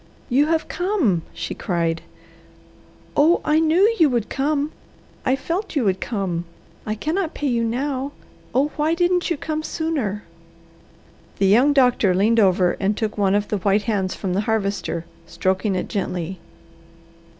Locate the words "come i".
4.29-5.35, 6.01-6.95